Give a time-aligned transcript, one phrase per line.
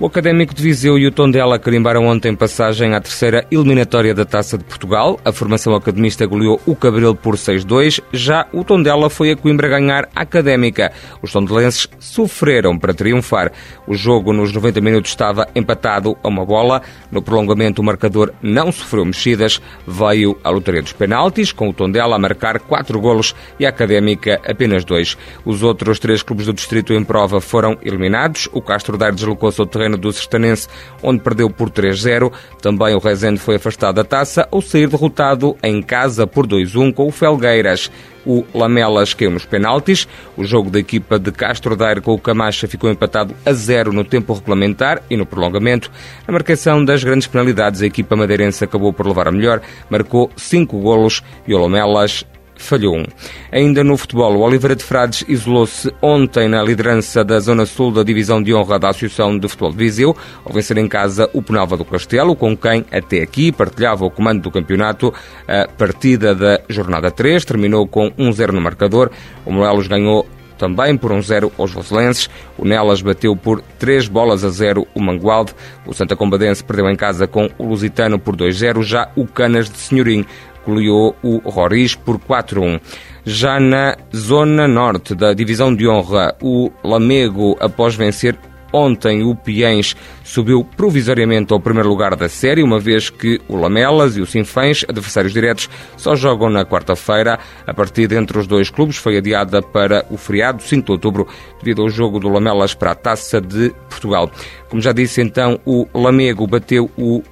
[0.00, 4.56] O Académico de Viseu e o Tondela carimbaram ontem passagem à terceira eliminatória da Taça
[4.56, 5.18] de Portugal.
[5.24, 8.00] A formação academista goleou o Cabril por 6-2.
[8.12, 10.92] Já o Tondela foi a Coimbra ganhar a Académica.
[11.20, 13.50] Os tondelenses sofreram para triunfar.
[13.88, 16.80] O jogo nos 90 minutos estava empatado a uma bola.
[17.10, 19.60] No prolongamento o marcador não sofreu mexidas.
[19.84, 24.40] Veio a lotaria dos penaltis, com o Tondela a marcar quatro golos e a Académica
[24.46, 25.18] apenas dois.
[25.44, 28.48] Os outros três clubes do distrito em prova foram eliminados.
[28.52, 30.68] O Castro Daire deslocou-se ao terreno terreno do Sertanense,
[31.02, 32.30] onde perdeu por 3-0.
[32.60, 37.06] Também o Rezende foi afastado da taça ao sair derrotado em casa por 2-1 com
[37.06, 37.90] o Felgueiras.
[38.26, 40.06] O Lamelas caiu nos penaltis.
[40.36, 44.04] O jogo da equipa de Castro Daire com o Camacha ficou empatado a zero no
[44.04, 45.90] tempo regulamentar e no prolongamento.
[46.26, 50.78] Na marcação das grandes penalidades, a equipa madeirense acabou por levar a melhor, marcou cinco
[50.78, 52.26] golos e o Lamelas
[52.58, 53.04] falhou um.
[53.50, 58.02] Ainda no futebol, o Oliveira de Frades isolou-se ontem na liderança da Zona Sul da
[58.02, 61.76] Divisão de Honra da Associação de Futebol de Viseu, ao vencer em casa o Penalva
[61.76, 65.14] do Castelo, com quem até aqui partilhava o comando do campeonato.
[65.46, 69.10] A partida da jornada 3 terminou com 1-0 no marcador.
[69.46, 70.26] O Morelos ganhou
[70.58, 72.28] também por 1-0 aos voselenses.
[72.58, 75.54] O Nelas bateu por 3 bolas a 0 o Mangualde.
[75.86, 78.82] O Santa Combadense perdeu em casa com o Lusitano por 2-0.
[78.82, 80.26] Já o Canas de Senhorim
[80.68, 82.78] goleou o Roriz por 4-1.
[83.24, 88.38] Já na zona norte da divisão de honra, o Lamego, após vencer
[88.70, 94.14] Ontem o Piens subiu provisoriamente ao primeiro lugar da série, uma vez que o Lamelas
[94.14, 97.38] e o Sinfãs, adversários diretos, só jogam na quarta-feira.
[97.66, 101.26] A partida entre os dois clubes foi adiada para o feriado 5 de outubro,
[101.58, 104.30] devido ao jogo do Lamelas para a Taça de Portugal.
[104.68, 107.22] Como já disse então, o Lamego bateu o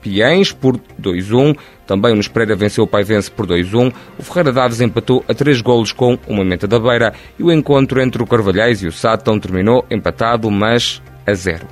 [0.00, 1.56] Piens por 2-1.
[1.86, 3.92] Também o Nunes Pereira venceu o Paivense por 2-1.
[4.18, 7.12] O Ferreira Daves empatou a três golos com o Mamenta da Beira.
[7.38, 11.66] E o encontro entre o Carvalhais e o Sátão terminou empatado, mas a zero.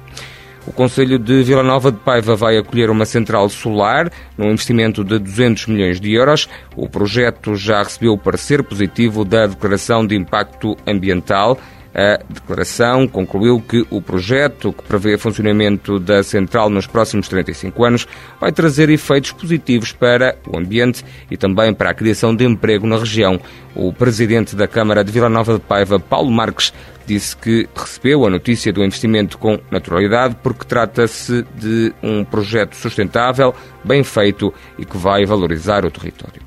[0.66, 5.18] O Conselho de Vila Nova de Paiva vai acolher uma central solar num investimento de
[5.18, 6.46] 200 milhões de euros.
[6.76, 11.58] O projeto já recebeu o parecer positivo da Declaração de Impacto Ambiental
[11.98, 17.84] a declaração concluiu que o projeto, que prevê o funcionamento da central nos próximos 35
[17.84, 18.06] anos,
[18.40, 22.98] vai trazer efeitos positivos para o ambiente e também para a criação de emprego na
[22.98, 23.40] região.
[23.74, 26.72] O presidente da Câmara de Vila Nova de Paiva, Paulo Marques,
[27.04, 33.52] disse que recebeu a notícia do investimento com naturalidade porque trata-se de um projeto sustentável,
[33.82, 36.42] bem feito e que vai valorizar o território.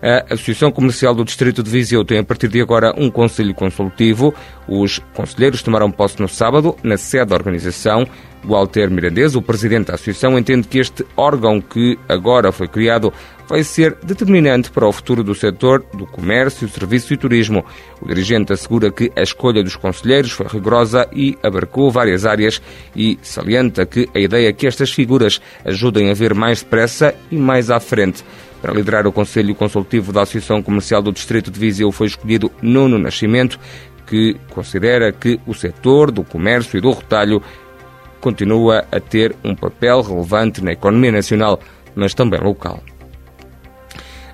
[0.00, 4.32] A Associação Comercial do Distrito de Viseu tem a partir de agora um conselho consultivo.
[4.68, 8.06] Os conselheiros tomaram posse no sábado, na sede da organização.
[8.44, 13.12] Walter Mirandês, o presidente da associação, entende que este órgão que agora foi criado
[13.48, 17.64] vai ser determinante para o futuro do setor do comércio, serviço e turismo.
[18.00, 22.62] O dirigente assegura que a escolha dos conselheiros foi rigorosa e abarcou várias áreas
[22.94, 27.36] e salienta que a ideia é que estas figuras ajudem a ver mais depressa e
[27.36, 28.22] mais à frente.
[28.60, 32.98] Para liderar o Conselho Consultivo da Associação Comercial do Distrito de Viseu foi escolhido Nuno
[32.98, 33.58] Nascimento,
[34.06, 37.42] que considera que o setor do comércio e do retalho
[38.20, 41.60] continua a ter um papel relevante na economia nacional,
[41.94, 42.82] mas também local.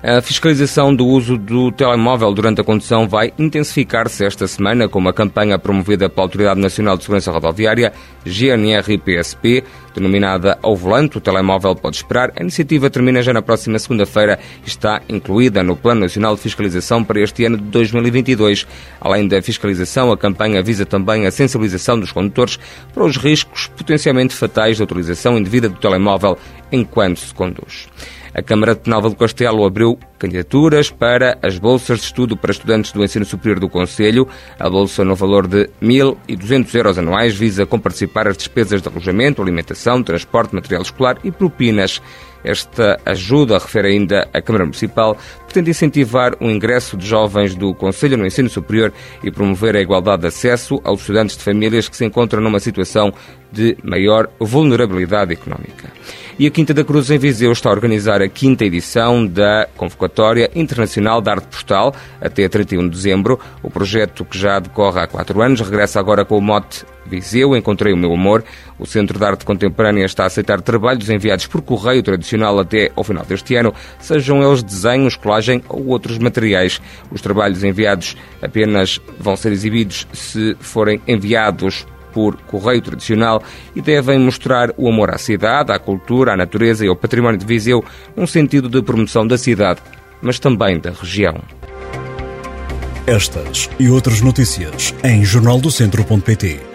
[0.07, 5.11] A fiscalização do uso do telemóvel durante a condução vai intensificar-se esta semana com uma
[5.11, 7.91] campanha promovida pela Autoridade Nacional de Segurança Rodoviária,
[8.23, 9.63] GNR-PSP,
[9.95, 12.31] denominada Ao Volante, o telemóvel pode esperar.
[12.35, 17.03] A iniciativa termina já na próxima segunda-feira e está incluída no Plano Nacional de Fiscalização
[17.03, 18.67] para este ano de 2022.
[19.01, 22.59] Além da fiscalização, a campanha visa também a sensibilização dos condutores
[22.93, 26.37] para os riscos potencialmente fatais da utilização indevida do telemóvel
[26.71, 27.87] enquanto se conduz.
[28.35, 32.91] A Câmara de Penalva do Castelo abriu candidaturas para as bolsas de estudo para estudantes
[32.91, 34.27] do ensino superior do Conselho.
[34.59, 40.03] A bolsa, no valor de 1.200 euros anuais, visa comparticipar as despesas de alojamento, alimentação,
[40.03, 42.01] transporte, material escolar e propinas.
[42.43, 48.17] Esta ajuda, refere ainda a Câmara Municipal, pretende incentivar o ingresso de jovens do Conselho
[48.17, 48.91] no ensino superior
[49.23, 53.13] e promover a igualdade de acesso aos estudantes de famílias que se encontram numa situação
[53.49, 55.94] de maior vulnerabilidade económica.
[56.37, 60.51] E a Quinta da Cruz em Viseu está a organizar a quinta edição da Convocatória
[60.53, 63.39] Internacional de Arte Postal até 31 de dezembro.
[63.63, 67.93] O projeto, que já decorre há quatro anos, regressa agora com o mote Viseu, Encontrei
[67.93, 68.43] o Meu Amor.
[68.77, 73.03] O Centro de Arte Contemporânea está a aceitar trabalhos enviados por correio tradicional até ao
[73.03, 76.81] final deste ano, sejam eles desenhos, colagem ou outros materiais.
[77.11, 81.85] Os trabalhos enviados apenas vão ser exibidos se forem enviados
[82.15, 83.43] por correio tradicional
[83.75, 87.45] e devem mostrar o amor à cidade, à cultura, à natureza e ao património de
[87.45, 87.83] Viseu,
[88.15, 89.81] num sentido de promoção da cidade,
[90.21, 91.35] mas também da região.
[93.05, 96.74] Estas e outras notícias em jornaldocentro.pt